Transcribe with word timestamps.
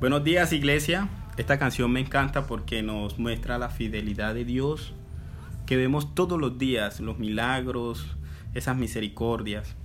Buenos 0.00 0.24
días 0.24 0.54
iglesia. 0.54 1.10
Esta 1.36 1.58
canción 1.58 1.92
me 1.92 2.00
encanta 2.00 2.46
porque 2.46 2.82
nos 2.82 3.18
muestra 3.18 3.58
la 3.58 3.68
fidelidad 3.68 4.32
de 4.32 4.46
Dios 4.46 4.94
que 5.66 5.76
vemos 5.76 6.14
todos 6.14 6.40
los 6.40 6.56
días, 6.56 7.00
los 7.00 7.18
milagros, 7.18 8.06
esas 8.54 8.78
misericordias. 8.78 9.76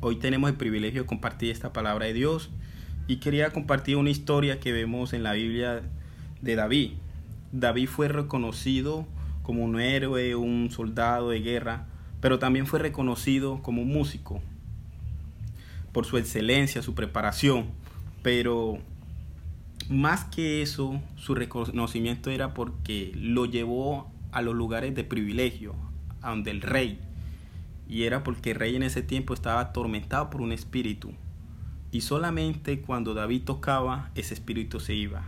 Hoy 0.00 0.16
tenemos 0.16 0.48
el 0.48 0.56
privilegio 0.56 1.02
de 1.02 1.06
compartir 1.06 1.50
esta 1.50 1.74
palabra 1.74 2.06
de 2.06 2.14
Dios 2.14 2.48
y 3.06 3.16
quería 3.16 3.50
compartir 3.50 3.98
una 3.98 4.08
historia 4.08 4.60
que 4.60 4.72
vemos 4.72 5.12
en 5.12 5.22
la 5.22 5.34
Biblia 5.34 5.82
de 6.40 6.56
David. 6.56 6.92
David 7.52 7.88
fue 7.90 8.08
reconocido 8.08 9.06
como 9.42 9.62
un 9.62 9.78
héroe, 9.78 10.36
un 10.36 10.70
soldado 10.70 11.28
de 11.28 11.42
guerra, 11.42 11.84
pero 12.22 12.38
también 12.38 12.66
fue 12.66 12.78
reconocido 12.78 13.60
como 13.60 13.82
un 13.82 13.88
músico 13.88 14.40
por 15.92 16.06
su 16.06 16.16
excelencia, 16.16 16.80
su 16.80 16.94
preparación, 16.94 17.66
pero 18.22 18.78
más 19.88 20.24
que 20.24 20.62
eso, 20.62 21.00
su 21.16 21.34
reconocimiento 21.34 22.30
era 22.30 22.54
porque 22.54 23.12
lo 23.14 23.46
llevó 23.46 24.10
a 24.32 24.42
los 24.42 24.54
lugares 24.54 24.94
de 24.94 25.04
privilegio, 25.04 25.74
a 26.20 26.30
donde 26.30 26.50
el 26.50 26.60
rey, 26.60 27.00
y 27.88 28.02
era 28.02 28.22
porque 28.22 28.50
el 28.50 28.58
rey 28.58 28.76
en 28.76 28.82
ese 28.82 29.02
tiempo 29.02 29.32
estaba 29.32 29.60
atormentado 29.60 30.28
por 30.30 30.42
un 30.42 30.52
espíritu, 30.52 31.12
y 31.90 32.02
solamente 32.02 32.80
cuando 32.80 33.14
David 33.14 33.44
tocaba, 33.44 34.10
ese 34.14 34.34
espíritu 34.34 34.78
se 34.80 34.94
iba. 34.94 35.22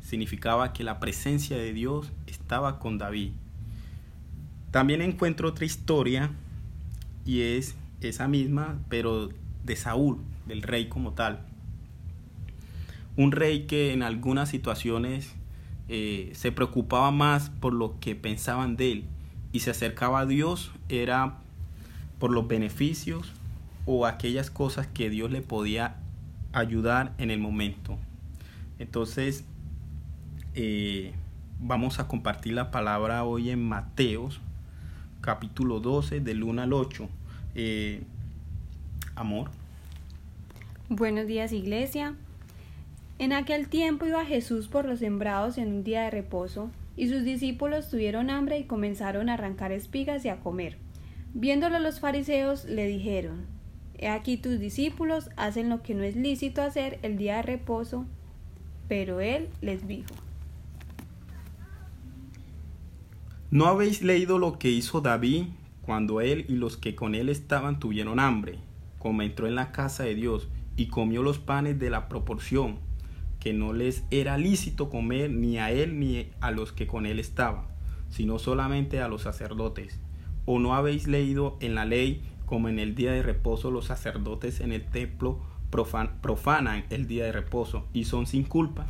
Significaba 0.00 0.72
que 0.72 0.84
la 0.84 1.00
presencia 1.00 1.58
de 1.58 1.72
Dios 1.72 2.12
estaba 2.26 2.78
con 2.78 2.96
David. 2.96 3.32
También 4.70 5.02
encuentro 5.02 5.48
otra 5.48 5.66
historia, 5.66 6.30
y 7.26 7.42
es 7.42 7.74
esa 8.00 8.28
misma, 8.28 8.78
pero 8.88 9.28
de 9.64 9.76
Saúl, 9.76 10.18
del 10.46 10.62
rey 10.62 10.88
como 10.88 11.12
tal. 11.12 11.44
Un 13.16 13.32
rey 13.32 13.66
que 13.66 13.92
en 13.92 14.02
algunas 14.02 14.48
situaciones 14.48 15.34
eh, 15.88 16.32
se 16.34 16.52
preocupaba 16.52 17.10
más 17.10 17.50
por 17.50 17.72
lo 17.72 17.98
que 18.00 18.14
pensaban 18.14 18.76
de 18.76 18.92
él 18.92 19.04
y 19.52 19.60
se 19.60 19.70
acercaba 19.70 20.20
a 20.20 20.26
Dios 20.26 20.72
era 20.88 21.38
por 22.18 22.30
los 22.30 22.48
beneficios 22.48 23.32
o 23.86 24.04
aquellas 24.04 24.50
cosas 24.50 24.86
que 24.86 25.10
Dios 25.10 25.30
le 25.30 25.42
podía 25.42 25.96
ayudar 26.52 27.14
en 27.18 27.30
el 27.30 27.38
momento. 27.38 27.98
Entonces, 28.78 29.44
eh, 30.54 31.12
vamos 31.60 32.00
a 32.00 32.08
compartir 32.08 32.52
la 32.54 32.70
palabra 32.70 33.24
hoy 33.24 33.50
en 33.50 33.66
Mateos, 33.66 34.40
capítulo 35.20 35.80
12, 35.80 36.20
del 36.20 36.42
1 36.42 36.62
al 36.62 36.72
8. 36.72 37.08
Eh, 37.54 38.02
amor. 39.14 39.50
Buenos 40.88 41.26
días, 41.26 41.52
iglesia. 41.52 42.14
En 43.18 43.32
aquel 43.32 43.68
tiempo 43.68 44.04
iba 44.04 44.26
Jesús 44.26 44.68
por 44.68 44.84
los 44.84 44.98
sembrados 44.98 45.56
en 45.56 45.68
un 45.68 45.84
día 45.84 46.02
de 46.02 46.10
reposo, 46.10 46.70
y 46.96 47.08
sus 47.08 47.24
discípulos 47.24 47.88
tuvieron 47.88 48.28
hambre 48.28 48.58
y 48.58 48.64
comenzaron 48.64 49.28
a 49.28 49.34
arrancar 49.34 49.72
espigas 49.72 50.24
y 50.24 50.28
a 50.28 50.40
comer. 50.40 50.76
Viéndolo 51.32 51.78
los 51.78 52.00
fariseos 52.00 52.66
le 52.66 52.86
dijeron, 52.86 53.46
He 53.98 54.08
aquí 54.08 54.36
tus 54.36 54.58
discípulos 54.58 55.30
hacen 55.36 55.70
lo 55.70 55.82
que 55.82 55.94
no 55.94 56.02
es 56.02 56.16
lícito 56.16 56.60
hacer 56.60 56.98
el 57.02 57.16
día 57.16 57.36
de 57.36 57.42
reposo. 57.42 58.04
Pero 58.88 59.20
él 59.20 59.48
les 59.62 59.88
dijo, 59.88 60.14
¿No 63.50 63.66
habéis 63.66 64.02
leído 64.02 64.38
lo 64.38 64.58
que 64.58 64.68
hizo 64.68 65.00
David 65.00 65.44
cuando 65.80 66.20
él 66.20 66.44
y 66.48 66.56
los 66.56 66.76
que 66.76 66.94
con 66.94 67.14
él 67.14 67.30
estaban 67.30 67.78
tuvieron 67.80 68.20
hambre? 68.20 68.58
Como 68.98 69.22
entró 69.22 69.46
en 69.46 69.54
la 69.54 69.72
casa 69.72 70.04
de 70.04 70.14
Dios 70.14 70.48
y 70.76 70.88
comió 70.88 71.22
los 71.22 71.38
panes 71.38 71.78
de 71.78 71.88
la 71.88 72.08
proporción, 72.08 72.78
que 73.46 73.52
no 73.52 73.72
les 73.72 74.02
era 74.10 74.38
lícito 74.38 74.90
comer 74.90 75.30
ni 75.30 75.58
a 75.58 75.70
él 75.70 76.00
ni 76.00 76.26
a 76.40 76.50
los 76.50 76.72
que 76.72 76.88
con 76.88 77.06
él 77.06 77.20
estaban, 77.20 77.66
sino 78.08 78.40
solamente 78.40 79.00
a 79.00 79.06
los 79.06 79.22
sacerdotes. 79.22 80.00
¿O 80.46 80.58
no 80.58 80.74
habéis 80.74 81.06
leído 81.06 81.56
en 81.60 81.76
la 81.76 81.84
ley 81.84 82.24
como 82.44 82.68
en 82.68 82.80
el 82.80 82.96
día 82.96 83.12
de 83.12 83.22
reposo 83.22 83.70
los 83.70 83.84
sacerdotes 83.84 84.58
en 84.58 84.72
el 84.72 84.84
templo 84.84 85.38
profanan 85.70 86.86
el 86.90 87.06
día 87.06 87.26
de 87.26 87.30
reposo 87.30 87.86
y 87.92 88.06
son 88.06 88.26
sin 88.26 88.42
culpa? 88.42 88.88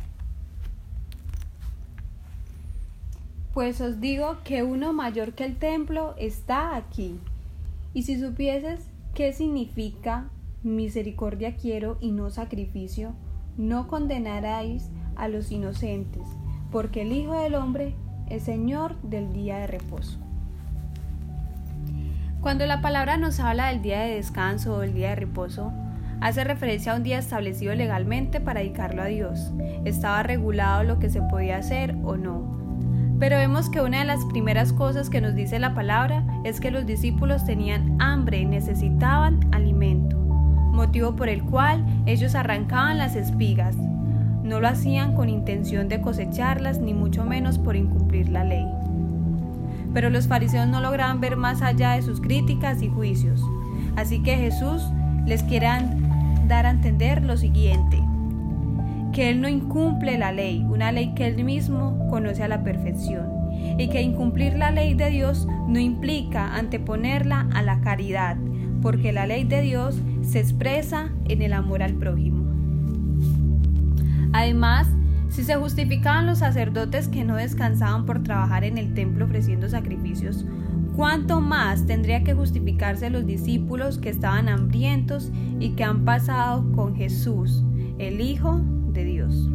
Pues 3.53 3.79
os 3.79 4.01
digo 4.01 4.37
que 4.43 4.63
uno 4.63 4.91
mayor 4.91 5.33
que 5.33 5.45
el 5.45 5.57
templo 5.57 6.15
está 6.17 6.75
aquí. 6.75 7.19
Y 7.93 8.01
si 8.01 8.19
supieses 8.19 8.87
qué 9.13 9.33
significa 9.33 10.31
misericordia 10.63 11.55
quiero 11.57 11.99
y 12.01 12.09
no 12.09 12.31
sacrificio, 12.31 13.13
no 13.57 13.87
condenaráis 13.87 14.89
a 15.15 15.27
los 15.27 15.51
inocentes, 15.51 16.23
porque 16.71 17.01
el 17.01 17.11
Hijo 17.11 17.33
del 17.33 17.55
Hombre 17.55 17.95
es 18.29 18.43
Señor 18.43 18.95
del 19.01 19.33
día 19.33 19.57
de 19.57 19.67
reposo. 19.67 20.19
Cuando 22.41 22.65
la 22.65 22.81
palabra 22.81 23.17
nos 23.17 23.39
habla 23.39 23.67
del 23.67 23.81
día 23.81 24.01
de 24.01 24.15
descanso 24.15 24.75
o 24.75 24.79
del 24.79 24.93
día 24.93 25.09
de 25.09 25.15
reposo, 25.15 25.73
hace 26.21 26.43
referencia 26.43 26.93
a 26.93 26.95
un 26.95 27.03
día 27.03 27.17
establecido 27.17 27.73
legalmente 27.75 28.39
para 28.39 28.59
dedicarlo 28.61 29.01
a 29.01 29.07
Dios. 29.07 29.51
Estaba 29.85 30.23
regulado 30.23 30.83
lo 30.83 30.99
que 30.99 31.09
se 31.09 31.21
podía 31.21 31.57
hacer 31.57 31.95
o 32.03 32.15
no. 32.15 32.55
Pero 33.19 33.37
vemos 33.37 33.69
que 33.69 33.81
una 33.81 33.99
de 33.99 34.05
las 34.05 34.23
primeras 34.25 34.71
cosas 34.71 35.09
que 35.09 35.21
nos 35.21 35.33
dice 35.33 35.57
la 35.57 35.73
palabra 35.73 36.23
es 36.43 36.59
que 36.59 36.69
los 36.69 36.85
discípulos 36.85 37.43
tenían 37.45 37.99
hambre 37.99 38.39
y 38.39 38.45
necesitaban 38.45 39.39
alimento, 39.51 40.06
motivo 40.77 41.17
por 41.17 41.27
el 41.27 41.43
cual 41.43 41.85
ellos 42.05 42.35
arrancaban 42.35 42.97
las 42.97 43.17
espigas. 43.17 43.75
No 44.43 44.61
lo 44.61 44.69
hacían 44.69 45.13
con 45.13 45.27
intención 45.27 45.89
de 45.89 45.99
cosecharlas, 45.99 46.79
ni 46.79 46.93
mucho 46.93 47.25
menos 47.25 47.57
por 47.57 47.75
incumplir 47.75 48.29
la 48.29 48.45
ley. 48.45 48.65
Pero 49.93 50.09
los 50.09 50.27
fariseos 50.27 50.67
no 50.67 50.79
lograban 50.79 51.19
ver 51.19 51.35
más 51.35 51.61
allá 51.61 51.91
de 51.93 52.01
sus 52.01 52.21
críticas 52.21 52.81
y 52.81 52.87
juicios. 52.87 53.41
Así 53.97 54.23
que 54.23 54.37
Jesús 54.37 54.89
les 55.25 55.43
quiere 55.43 55.67
dar 56.47 56.65
a 56.65 56.69
entender 56.69 57.23
lo 57.23 57.35
siguiente, 57.35 58.01
que 59.11 59.29
Él 59.29 59.41
no 59.41 59.49
incumple 59.49 60.17
la 60.17 60.31
ley, 60.31 60.63
una 60.69 60.91
ley 60.91 61.13
que 61.15 61.27
Él 61.27 61.43
mismo 61.43 62.07
conoce 62.09 62.43
a 62.43 62.47
la 62.47 62.63
perfección, 62.63 63.25
y 63.77 63.89
que 63.89 64.01
incumplir 64.01 64.55
la 64.55 64.71
ley 64.71 64.93
de 64.93 65.09
Dios 65.09 65.47
no 65.67 65.79
implica 65.79 66.55
anteponerla 66.55 67.47
a 67.53 67.63
la 67.63 67.81
caridad, 67.81 68.37
porque 68.81 69.11
la 69.11 69.25
ley 69.25 69.43
de 69.43 69.61
Dios 69.61 69.99
se 70.27 70.39
expresa 70.39 71.09
en 71.25 71.41
el 71.41 71.53
amor 71.53 71.81
al 71.81 71.93
prójimo. 71.93 72.45
Además, 74.33 74.87
si 75.29 75.43
se 75.43 75.55
justificaban 75.55 76.25
los 76.25 76.39
sacerdotes 76.39 77.07
que 77.07 77.23
no 77.23 77.35
descansaban 77.35 78.05
por 78.05 78.23
trabajar 78.23 78.63
en 78.63 78.77
el 78.77 78.93
templo 78.93 79.25
ofreciendo 79.25 79.69
sacrificios, 79.69 80.45
¿cuánto 80.95 81.41
más 81.41 81.85
tendría 81.85 82.23
que 82.23 82.33
justificarse 82.33 83.09
los 83.09 83.25
discípulos 83.25 83.97
que 83.97 84.09
estaban 84.09 84.49
hambrientos 84.49 85.31
y 85.59 85.71
que 85.71 85.83
han 85.83 86.03
pasado 86.03 86.71
con 86.73 86.95
Jesús, 86.95 87.63
el 87.97 88.19
Hijo 88.19 88.61
de 88.91 89.05
Dios? 89.05 89.49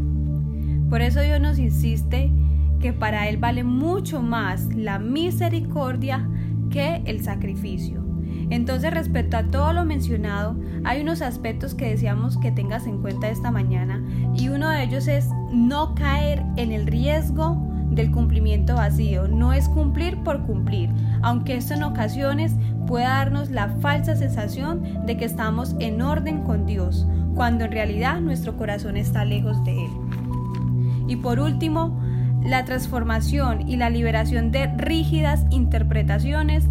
Por 0.89 1.03
eso 1.03 1.21
Dios 1.21 1.41
nos 1.41 1.59
insiste 1.59 2.33
que 2.81 2.93
para 2.93 3.29
Él 3.29 3.37
vale 3.37 3.63
mucho 3.63 4.23
más 4.23 4.75
la 4.75 4.99
misericordia 4.99 6.29
que 6.71 7.03
el 7.07 7.23
sacrificio. 7.23 8.01
Entonces, 8.50 8.93
respecto 8.93 9.37
a 9.37 9.44
todo 9.44 9.73
lo 9.73 9.84
mencionado, 9.84 10.56
hay 10.84 11.00
unos 11.00 11.23
aspectos 11.23 11.75
que 11.75 11.88
deseamos 11.88 12.37
que 12.38 12.52
tengas 12.52 12.87
en 12.87 13.00
cuenta 13.00 13.29
esta 13.29 13.50
mañana 13.50 14.02
y 14.34 14.49
uno 14.49 14.69
de 14.69 14.82
ellos 14.82 15.08
es 15.08 15.29
no 15.52 15.94
caer 15.94 16.43
en 16.56 16.73
el 16.73 16.87
riesgo 16.87 17.56
del 17.90 18.11
cumplimiento 18.11 18.75
vacío. 18.75 19.29
No 19.29 19.52
es 19.52 19.69
cumplir 19.69 20.19
por 20.23 20.43
cumplir, 20.43 20.90
aunque 21.23 21.56
esto 21.56 21.75
en 21.75 21.82
ocasiones 21.82 22.55
puede 22.87 23.05
darnos 23.05 23.50
la 23.50 23.69
falsa 23.81 24.17
sensación 24.17 25.06
de 25.06 25.17
que 25.17 25.25
estamos 25.25 25.76
en 25.78 26.02
orden 26.02 26.43
con 26.43 26.67
Dios, 26.67 27.06
cuando 27.35 27.64
en 27.64 27.73
realidad 27.73 28.20
nuestro 28.20 28.56
corazón 28.56 28.96
está 28.96 29.25
lejos 29.25 29.62
de 29.64 29.85
Él. 29.85 29.90
Y 31.08 31.17
por 31.17 31.40
último, 31.40 32.00
la 32.44 32.64
transformación 32.64 33.69
y 33.69 33.76
la 33.76 33.90
liberación 33.90 34.50
de 34.50 34.67
rígidas 34.76 35.46
interpretaciones 35.50 36.67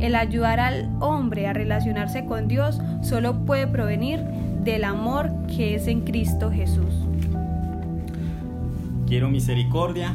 el 0.00 0.14
ayudar 0.14 0.60
al 0.60 0.90
hombre 1.00 1.46
a 1.46 1.52
relacionarse 1.52 2.24
con 2.26 2.48
Dios 2.48 2.80
solo 3.02 3.44
puede 3.44 3.66
provenir 3.66 4.20
del 4.64 4.84
amor 4.84 5.30
que 5.46 5.74
es 5.74 5.86
en 5.86 6.02
Cristo 6.02 6.50
Jesús. 6.50 7.06
Quiero 9.06 9.30
misericordia. 9.30 10.14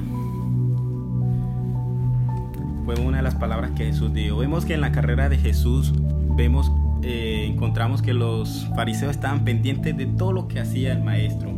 Fue 2.85 2.95
una 2.99 3.17
de 3.17 3.23
las 3.23 3.35
palabras 3.35 3.71
que 3.71 3.85
Jesús 3.85 4.13
dijo. 4.13 4.37
Vemos 4.37 4.65
que 4.65 4.73
en 4.73 4.81
la 4.81 4.91
carrera 4.91 5.29
de 5.29 5.37
Jesús 5.37 5.93
vemos, 6.35 6.71
eh, 7.01 7.47
encontramos 7.49 8.01
que 8.01 8.13
los 8.13 8.67
fariseos 8.75 9.11
estaban 9.11 9.45
pendientes 9.45 9.95
de 9.95 10.05
todo 10.07 10.33
lo 10.33 10.47
que 10.47 10.59
hacía 10.59 10.91
el 10.91 11.01
maestro. 11.01 11.49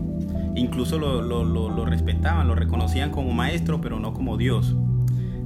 Incluso 0.56 1.00
lo, 1.00 1.24
lo, 1.24 1.86
respetaban, 1.86 2.48
lo 2.48 2.54
reconocían 2.54 3.10
como 3.10 3.31
maestro, 3.31 3.81
pero 3.81 4.00
no 4.00 4.14
como 4.14 4.38
Dios. 4.38 4.75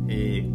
Eh, 0.09 0.51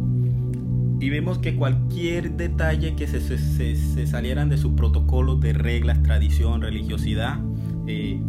y 0.99 1.09
vemos 1.09 1.39
que 1.39 1.55
cualquier 1.55 2.37
detalle 2.37 2.95
que 2.95 3.07
se, 3.07 3.19
se, 3.19 4.07
salieran 4.07 4.49
de 4.49 4.57
su 4.57 4.75
protocolo 4.75 5.35
de 5.35 5.53
reglas, 5.53 6.01
tradición, 6.03 6.61
religiosidad, 6.61 7.39
eh, 7.87 8.21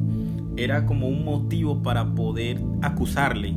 era 0.56 0.86
como 0.86 1.08
un 1.08 1.24
motivo 1.24 1.82
para 1.82 2.14
poder 2.14 2.60
acusarle. 2.82 3.56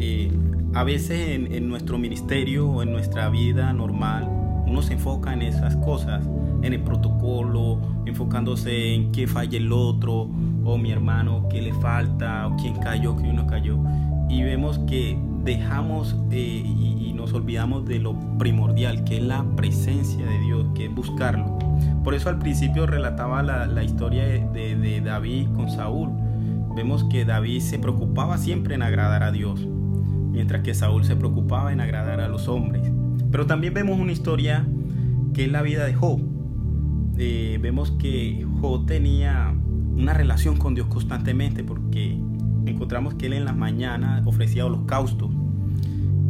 Eh, 0.00 0.30
a 0.74 0.84
veces 0.84 1.28
en, 1.30 1.52
en, 1.52 1.68
nuestro 1.68 1.98
ministerio 1.98 2.68
o 2.68 2.82
en 2.82 2.92
nuestra 2.92 3.28
vida 3.28 3.72
normal 3.72 4.28
uno 4.66 4.80
se 4.82 4.94
enfoca 4.94 5.32
en 5.32 5.42
esas 5.42 5.76
cosas, 5.76 6.26
en 6.62 6.72
el 6.72 6.80
protocolo, 6.80 7.78
enfocándose 8.06 8.94
en 8.94 9.12
qué 9.12 9.26
falla 9.26 9.58
el 9.58 9.72
otro, 9.72 10.30
o 10.64 10.78
mi 10.78 10.92
hermano, 10.92 11.48
qué 11.50 11.60
le 11.60 11.74
falta, 11.74 12.46
o 12.46 12.56
quién 12.56 12.74
cayó, 12.76 13.16
quién 13.16 13.36
no 13.36 13.46
cayó. 13.46 13.78
Y 14.28 14.42
vemos 14.42 14.78
que 14.80 15.18
dejamos 15.44 16.16
eh, 16.30 16.62
y, 16.64 17.12
nos 17.12 17.34
olvidamos 17.34 17.86
de 17.86 18.00
lo 18.00 18.18
primordial, 18.36 19.04
que 19.04 19.18
es 19.18 19.22
la 19.22 19.44
presencia 19.54 20.26
de 20.26 20.40
Dios, 20.40 20.66
que 20.74 20.86
es 20.86 20.94
buscarlo. 20.94 21.56
Por 22.02 22.14
eso 22.14 22.28
al 22.30 22.40
principio 22.40 22.84
relataba 22.84 23.44
la, 23.44 23.84
historia 23.84 24.24
de, 24.24 24.74
de 24.74 25.00
David 25.00 25.46
con 25.54 25.70
Saúl. 25.70 26.10
Vemos 26.74 27.04
que 27.04 27.24
David 27.24 27.60
se 27.60 27.78
preocupaba 27.78 28.38
siempre 28.38 28.74
en 28.74 28.82
agradar 28.82 29.22
a 29.22 29.30
Dios, 29.30 29.64
mientras 30.32 30.62
que 30.62 30.74
Saúl 30.74 31.04
se 31.04 31.14
preocupaba 31.14 31.72
en 31.72 31.80
agradar 31.80 32.18
a 32.20 32.26
los 32.26 32.48
hombres. 32.48 32.90
Pero 33.30 33.46
también 33.46 33.72
vemos 33.72 34.00
una 34.00 34.10
historia 34.10 34.66
que 35.32 35.44
es 35.44 35.52
la 35.52 35.62
vida 35.62 35.84
de 35.84 35.94
Job. 35.94 36.20
Eh, 37.18 37.58
vemos 37.60 37.92
que 37.92 38.44
Job 38.60 38.86
tenía 38.86 39.54
una 39.96 40.14
relación 40.14 40.56
con 40.56 40.74
Dios 40.74 40.88
constantemente 40.88 41.62
porque 41.62 42.18
encontramos 42.66 43.14
que 43.14 43.26
él 43.26 43.32
en 43.34 43.44
las 43.44 43.56
mañanas 43.56 44.26
ofrecía 44.26 44.66
holocaustos 44.66 45.30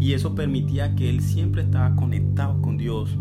y 0.03 0.15
eso 0.15 0.35
permitía 0.35 0.97
que 0.97 1.09
él 1.09 1.21
siempre 1.21 1.63
estaba 1.63 1.95
conectado 1.95 2.61
con 2.61 2.77
Dios. 2.77 3.17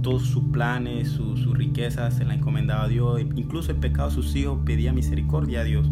Todos 0.00 0.22
sus 0.22 0.44
planes, 0.44 1.08
sus 1.08 1.46
riquezas 1.56 2.14
se 2.14 2.24
la 2.24 2.34
encomendaba 2.34 2.84
a 2.84 2.88
Dios, 2.88 3.20
incluso 3.36 3.72
el 3.72 3.78
pecado 3.78 4.08
de 4.08 4.14
sus 4.14 4.34
hijos 4.34 4.60
pedía 4.64 4.92
misericordia 4.92 5.60
a 5.60 5.64
Dios. 5.64 5.90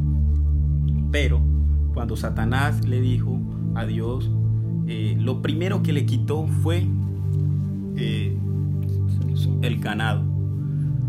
Pero 1.11 1.43
cuando 1.93 2.17
Satanás 2.17 2.87
le 2.87 3.03
dijo 3.03 3.38
a 3.75 3.85
Dios, 3.85 4.31
eh, 4.87 5.17
lo 5.19 5.43
primero 5.43 5.82
que 5.82 5.93
le 5.93 6.06
quitó 6.06 6.47
fue 6.47 6.87
eh, 7.97 8.37
el 9.61 9.81
ganado. 9.81 10.23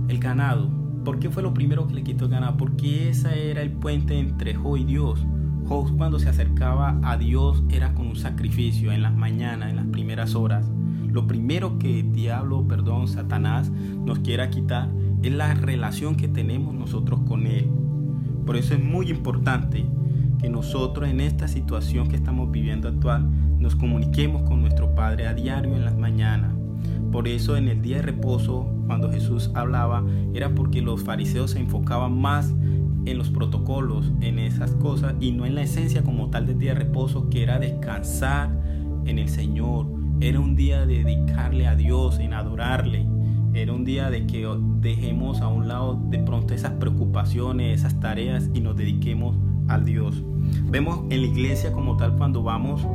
El 0.10 0.20
ganado. 0.20 0.70
¿Por 1.06 1.20
qué 1.20 1.30
fue 1.30 1.44
lo 1.44 1.54
primero 1.54 1.88
que 1.88 1.94
le 1.94 2.04
quitó 2.04 2.26
el 2.26 2.32
ganado? 2.32 2.58
Porque 2.58 3.10
ese 3.10 3.52
era 3.52 3.62
el 3.62 3.72
puente 3.72 4.20
entre 4.20 4.54
Jo 4.54 4.76
y 4.76 4.84
Dios. 4.84 5.26
Jo 5.74 5.88
cuando 5.98 6.20
se 6.20 6.30
acercaba 6.30 7.00
a 7.02 7.18
Dios 7.18 7.64
era 7.68 7.96
con 7.96 8.06
un 8.06 8.16
sacrificio 8.16 8.92
en 8.92 9.02
las 9.02 9.16
mañanas, 9.16 9.72
en 9.72 9.76
las 9.76 9.88
primeras 9.88 10.36
horas. 10.36 10.70
Lo 11.08 11.26
primero 11.26 11.80
que 11.80 12.02
el 12.02 12.14
diablo, 12.14 12.68
perdón, 12.68 13.08
Satanás 13.08 13.72
nos 13.72 14.20
quiera 14.20 14.52
quitar 14.52 14.90
es 15.24 15.34
la 15.34 15.56
relación 15.56 16.16
que 16.16 16.28
tenemos 16.28 16.76
nosotros 16.76 17.22
con 17.22 17.48
Él. 17.48 17.72
Por 18.46 18.56
eso 18.56 18.76
es 18.76 18.84
muy 18.84 19.10
importante 19.10 19.84
que 20.40 20.48
nosotros 20.48 21.10
en 21.10 21.22
esta 21.22 21.48
situación 21.48 22.08
que 22.08 22.18
estamos 22.18 22.52
viviendo 22.52 22.88
actual 22.88 23.28
nos 23.58 23.76
comuniquemos 23.76 24.44
con 24.44 24.62
nuestro 24.62 24.94
Padre 24.94 25.26
a 25.26 25.34
diario 25.34 25.76
en 25.76 25.86
las 25.86 25.98
mañanas 25.98 26.54
por 27.14 27.28
eso 27.28 27.56
en 27.58 27.68
el 27.68 27.84
día 27.84 27.98
de 27.98 28.02
reposo, 28.02 28.68
cuando 28.88 29.12
Jesús 29.12 29.52
hablaba, 29.54 30.04
era 30.34 30.56
porque 30.56 30.82
los 30.82 31.04
fariseos 31.04 31.52
se 31.52 31.60
enfocaban 31.60 32.20
más 32.20 32.52
en 33.06 33.18
los 33.18 33.30
protocolos, 33.30 34.12
en 34.22 34.40
esas 34.40 34.72
cosas, 34.76 35.16
y 35.20 35.32
no 35.32 35.46
en 35.46 35.56
la 35.56 35.64
esencia 35.64 36.04
como 36.04 36.30
tal 36.30 36.48
del 36.48 36.60
día 36.60 36.74
de 36.74 36.80
reposo, 36.80 37.30
que 37.30 37.44
era 37.44 37.60
descansar 37.60 38.50
en 39.06 39.20
el 39.20 39.30
Señor. 39.30 39.88
Era 40.20 40.40
un 40.40 40.56
día 40.56 40.86
de 40.86 41.04
dedicarle 41.04 41.68
a 41.68 41.76
Dios, 41.76 42.20
en 42.20 42.34
adorarle. 42.34 43.06
Era 43.54 43.74
un 43.74 43.84
día 43.84 44.10
de 44.10 44.26
que 44.26 44.48
dejemos 44.80 45.42
a 45.42 45.48
un 45.48 45.68
lado 45.68 46.02
de 46.10 46.20
pronto 46.20 46.54
esas 46.54 46.72
preocupaciones, 46.74 47.80
esas 47.80 48.00
tareas 48.00 48.50
y 48.54 48.62
nos 48.62 48.76
dediquemos 48.76 49.38
al 49.68 49.86
Dios. 49.86 50.24
Vemos 50.66 51.02
en 51.10 51.22
la 51.22 51.28
iglesia 51.28 51.72
como 51.72 51.98
tal 51.98 52.16
cuando 52.16 52.44
vamos, 52.44 52.86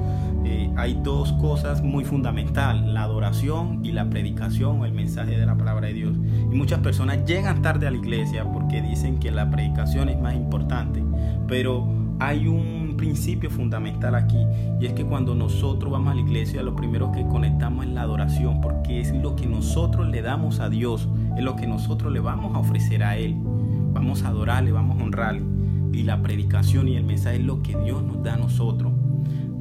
eh, 0.45 0.71
hay 0.77 0.99
dos 1.03 1.33
cosas 1.35 1.83
muy 1.83 2.05
fundamentales, 2.05 2.85
la 2.87 3.03
adoración 3.03 3.85
y 3.85 3.93
la 3.93 4.09
predicación 4.09 4.81
o 4.81 4.87
el 4.87 4.93
mensaje 4.93 5.39
de 5.39 5.47
la 5.47 5.57
palabra 5.57 5.89
de 5.89 5.95
Dios. 5.95 6.17
Y 6.51 6.55
muchas 6.55 6.81
personas 6.81 7.25
llegan 7.25 7.63
tarde 7.63 7.87
a 7.87 7.91
la 7.91 7.99
iglesia 7.99 8.45
porque 8.51 8.83
dicen 8.83 9.19
que 9.19 9.31
la 9.31 9.51
predicación 9.51 10.09
es 10.09 10.19
más 10.19 10.35
importante, 10.35 11.03
pero 11.47 11.87
hay 12.21 12.49
un 12.49 12.95
principio 12.97 13.49
fundamental 13.49 14.15
aquí 14.17 14.45
y 14.81 14.87
es 14.87 14.93
que 14.93 15.05
cuando 15.05 15.35
nosotros 15.35 15.93
vamos 15.93 16.13
a 16.13 16.15
la 16.17 16.21
iglesia 16.21 16.63
lo 16.65 16.75
primero 16.75 17.13
que 17.13 17.25
conectamos 17.27 17.87
es 17.87 17.93
la 17.93 18.03
adoración 18.03 18.61
porque 18.61 19.01
es 19.01 19.15
lo 19.15 19.37
que 19.37 19.47
nosotros 19.47 20.09
le 20.09 20.21
damos 20.21 20.59
a 20.59 20.69
Dios, 20.69 21.09
es 21.37 21.45
lo 21.45 21.55
que 21.55 21.67
nosotros 21.67 22.13
le 22.13 22.21
vamos 22.21 22.57
a 22.57 22.59
ofrecer 22.59 23.05
a 23.05 23.17
Él. 23.17 23.37
Vamos 23.93 24.23
a 24.23 24.29
adorarle, 24.29 24.73
vamos 24.73 25.01
a 25.01 25.05
honrarle 25.05 25.58
y 25.99 26.05
la 26.05 26.23
predicación 26.23 26.87
y 26.87 26.97
el 26.97 27.05
mensaje 27.05 27.39
es 27.39 27.45
lo 27.45 27.61
que 27.61 27.77
Dios 27.77 28.03
nos 28.05 28.23
da 28.23 28.35
a 28.35 28.39
nosotros. 28.39 28.93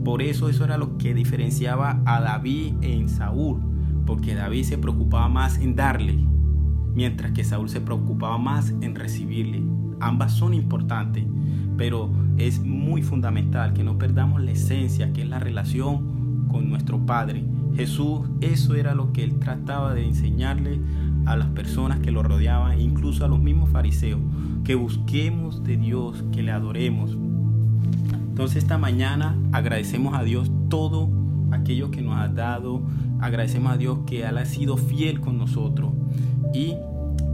Por 0.05 0.21
eso 0.21 0.49
eso 0.49 0.63
era 0.63 0.77
lo 0.77 0.97
que 0.97 1.13
diferenciaba 1.13 2.01
a 2.05 2.21
David 2.21 2.75
en 2.81 3.09
Saúl, 3.09 3.59
porque 4.05 4.35
David 4.35 4.63
se 4.63 4.77
preocupaba 4.77 5.27
más 5.29 5.57
en 5.57 5.75
darle, 5.75 6.15
mientras 6.93 7.31
que 7.31 7.43
Saúl 7.43 7.69
se 7.69 7.81
preocupaba 7.81 8.37
más 8.37 8.69
en 8.81 8.95
recibirle. 8.95 9.63
Ambas 9.99 10.33
son 10.33 10.53
importantes, 10.53 11.25
pero 11.75 12.11
es 12.37 12.59
muy 12.59 13.01
fundamental 13.01 13.73
que 13.73 13.83
no 13.83 13.97
perdamos 13.97 14.41
la 14.41 14.51
esencia, 14.51 15.11
que 15.13 15.23
es 15.23 15.27
la 15.27 15.39
relación 15.39 16.45
con 16.49 16.69
nuestro 16.69 17.05
Padre. 17.05 17.43
Jesús, 17.75 18.21
eso 18.41 18.75
era 18.75 18.93
lo 18.93 19.11
que 19.11 19.23
él 19.23 19.39
trataba 19.39 19.93
de 19.93 20.05
enseñarle 20.05 20.79
a 21.27 21.35
las 21.35 21.47
personas 21.49 21.99
que 21.99 22.11
lo 22.11 22.23
rodeaban, 22.23 22.79
incluso 22.79 23.25
a 23.25 23.27
los 23.27 23.39
mismos 23.39 23.69
fariseos, 23.69 24.21
que 24.63 24.75
busquemos 24.75 25.63
de 25.63 25.77
Dios, 25.77 26.23
que 26.31 26.41
le 26.41 26.51
adoremos. 26.51 27.17
Entonces 28.13 28.63
esta 28.63 28.77
mañana 28.77 29.35
agradecemos 29.51 30.17
a 30.17 30.23
Dios 30.23 30.51
todo 30.69 31.09
aquello 31.51 31.91
que 31.91 32.01
nos 32.01 32.17
ha 32.17 32.27
dado, 32.29 32.81
agradecemos 33.19 33.73
a 33.73 33.77
Dios 33.77 33.99
que 34.05 34.25
ha 34.25 34.45
sido 34.45 34.77
fiel 34.77 35.19
con 35.19 35.37
nosotros. 35.37 35.91
Y 36.53 36.75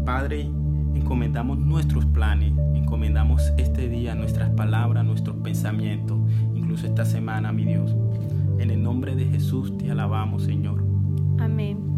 Padre, 0.05 0.49
encomendamos 0.95 1.59
nuestros 1.59 2.05
planes, 2.05 2.53
encomendamos 2.73 3.53
este 3.57 3.89
día 3.89 4.15
nuestras 4.15 4.49
palabras, 4.51 5.05
nuestros 5.05 5.37
pensamientos, 5.37 6.19
incluso 6.53 6.87
esta 6.87 7.05
semana, 7.05 7.51
mi 7.51 7.65
Dios. 7.65 7.95
En 8.59 8.71
el 8.71 8.81
nombre 8.81 9.15
de 9.15 9.25
Jesús 9.25 9.77
te 9.77 9.91
alabamos, 9.91 10.43
Señor. 10.43 10.83
Amén. 11.39 11.92